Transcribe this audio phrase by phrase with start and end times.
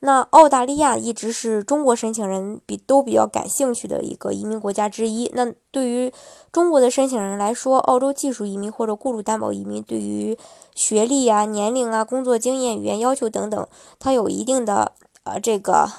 [0.00, 5.28] 那澳大利亚一直是中国申请人比都比较感兴趣的一个移民国家之一。
[5.34, 6.12] 那对于
[6.52, 10.38] 中国的申请人来说，澳洲技术移民或者雇主担保移民，对于
[10.72, 14.92] 学历啊、年龄啊、工作经验、语言要求等等，它有一定的
[15.24, 15.90] 呃这个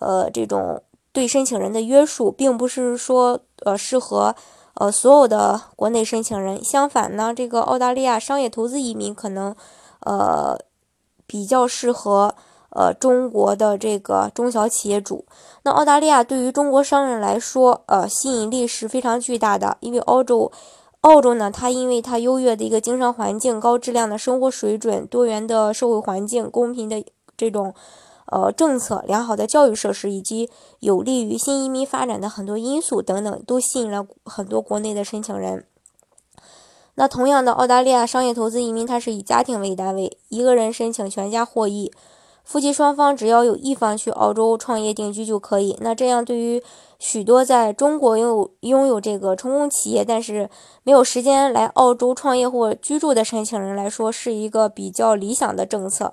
[0.00, 4.34] 呃这种对申请人的约束，并不是说呃适合
[4.74, 6.64] 呃所有的国内申请人。
[6.64, 9.54] 相反呢，这个澳大利亚商业投资移民可能
[10.00, 10.58] 呃
[11.28, 12.34] 比较适合。
[12.74, 15.24] 呃，中国的这个中小企业主，
[15.62, 19.76] 那澳大利亚对于中国商人来说，呃，吸引力是非常巨大的。
[19.78, 20.50] 因为澳洲，
[21.02, 27.04] 澳洲呢，它因为它优越的一个经商环境、高质量的生活水准、多元的社会环境、公平的
[27.36, 27.72] 这种
[28.26, 35.64] 呃政策、良好的教育设施，以及有利于新移民发展的很多因素等等，都吸引了很多国内的申请人。
[36.96, 41.92] 那同样的，澳大利亚商业投资移民，它是以家庭为单位，一个人申请，全家获益。
[42.44, 45.76] 夫妻双方只要有一方去澳洲创业定居就可以。
[45.80, 46.62] 那这样对于
[46.98, 50.50] 许多在中国拥有拥有这个成功企业，但是
[50.82, 56.12] 没有时间来澳洲创业或居住的申请人来说，是一个比较理想的政策。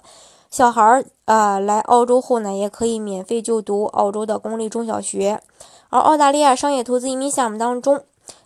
[0.49, 5.41] 小孩儿啊来澳洲后呢，也可以免费就读澳洲的公立中小学。
[5.89, 8.02] 而澳大利亚商业投资移民项目当中，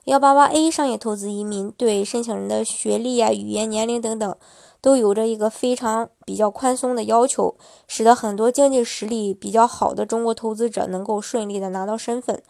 [0.06, 4.36] 幺八八 A 商业投资移民对申请人的学历啊、语言、年龄等等。
[4.86, 7.56] 都有着一个非常比较宽松的要求，
[7.88, 12.44] 使得很多经济实力比较好的中国投资者能够顺利的拿到身份。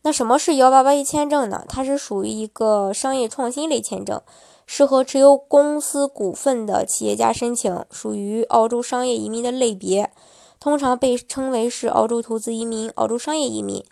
[0.00, 1.62] 那什么是幺八八一签证呢？
[1.68, 4.22] 它是属于一个商业创新类签证，
[4.64, 10.10] 适合持有公司股份的企业家申请，属于澳洲商业移民的类别，
[10.58, 13.84] 通常被称为是澳洲投资移民、澳洲商业移民。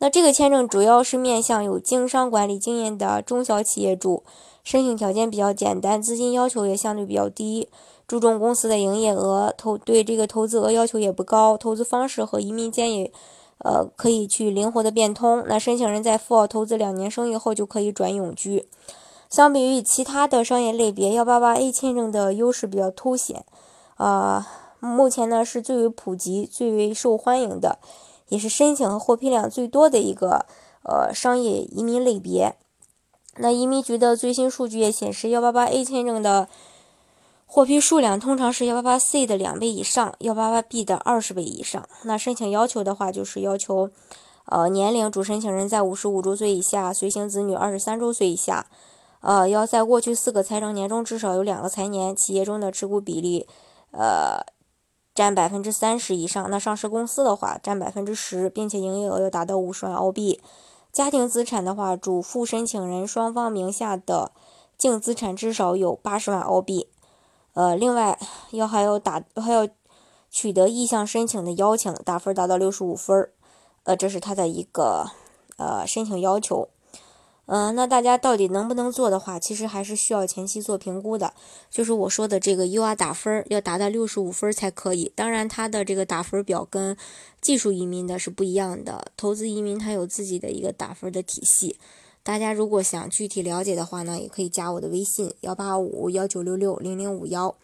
[0.00, 4.22] 那这个签证主要是面向有经商管理经验的中小企业主。
[4.62, 7.68] 申请条件比较简单，资金要求也相对比较低，
[8.06, 13.12] 注重公司的营业额，投对这个投资额要求也不高，投资方式和移民间也，
[13.58, 15.42] 呃，可以去灵活的变通。
[15.46, 18.68] 那申请人在赴澳投资两年生意后就可以转永居。
[19.30, 23.44] 相比于其他的商业类别，幺八八 A 签证的优势比较凸显，
[23.96, 24.46] 啊，
[24.78, 27.78] 目前呢是最为普及、最为受欢迎的，
[28.30, 30.46] 也是申请和获批量最多的一个
[30.82, 32.56] 呃商业移民类别。
[33.36, 36.48] 那移民局的最新数据也显示，幺八八 A 签证的
[37.46, 41.88] 获批数量通常是幺八八 C 的两倍以上，幺八八 B 的二十倍以上。
[42.04, 43.90] 那申请要求的话，就是要求，
[44.46, 48.66] 呃，年龄主申请人在五十五周岁以下，随行子女二十三周岁以下，
[49.20, 53.46] 呃，要在过去四个财政年中至少有两个财年，企业中的持股比例，
[53.92, 54.44] 呃，
[55.20, 56.50] 占百分之三十以上。
[56.50, 60.40] 那上市公司的话，占百分之十，并且营业额要达到五十万澳币。
[60.90, 64.32] 家庭资产的话，主副申请人双方名下的
[64.78, 66.88] 净资产至少有八十万澳币。
[67.52, 68.18] 呃，另外
[68.52, 69.68] 要还要打还要
[70.30, 73.28] 取得意向申请的邀请，打分达到六十五分
[73.84, 75.10] 呃，这是他的一个
[75.58, 76.70] 呃申请要求。
[77.52, 81.34] 嗯，那大家到底能不能做的话，其实还是需要前期做评估的。
[81.68, 85.10] 就是我说的这个 U R 打分要达到六十五分才可以。
[85.16, 86.96] 当然，它的这个打分表跟
[87.40, 89.10] 技术移民的是不一样的。
[89.16, 91.76] 投资移民它有自己的一个打分的体系。
[92.22, 97.56] 大家如果想具体了解的话呢，也可以加我的微信幺八五幺九六六零零五幺，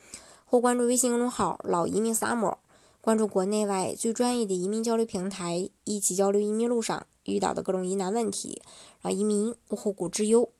[0.46, 2.56] 或关注微信公众号“老移民 summer”，
[3.00, 7.06] 关注国内外最专业的移民交流平台，一起交流移民路上。
[7.32, 8.60] 遇到的各种疑难问题，
[9.00, 10.50] 让移民无后顾之忧。